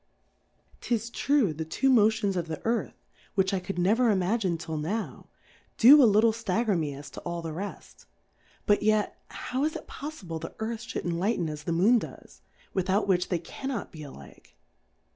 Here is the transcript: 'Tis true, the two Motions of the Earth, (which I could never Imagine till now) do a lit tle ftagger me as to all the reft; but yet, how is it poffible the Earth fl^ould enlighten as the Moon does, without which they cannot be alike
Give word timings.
'Tis 0.79 1.11
true, 1.11 1.53
the 1.53 1.63
two 1.63 1.87
Motions 1.87 2.35
of 2.35 2.47
the 2.47 2.59
Earth, 2.65 3.05
(which 3.35 3.53
I 3.53 3.59
could 3.59 3.77
never 3.77 4.09
Imagine 4.09 4.57
till 4.57 4.77
now) 4.77 5.27
do 5.77 6.01
a 6.01 6.05
lit 6.09 6.21
tle 6.21 6.31
ftagger 6.31 6.75
me 6.75 6.95
as 6.95 7.11
to 7.11 7.19
all 7.19 7.43
the 7.43 7.53
reft; 7.53 8.07
but 8.65 8.81
yet, 8.81 9.21
how 9.27 9.63
is 9.63 9.75
it 9.75 9.87
poffible 9.87 10.41
the 10.41 10.55
Earth 10.57 10.79
fl^ould 10.87 11.05
enlighten 11.05 11.47
as 11.51 11.65
the 11.65 11.71
Moon 11.71 11.99
does, 11.99 12.41
without 12.73 13.07
which 13.07 13.29
they 13.29 13.37
cannot 13.37 13.91
be 13.91 14.01
alike 14.01 14.55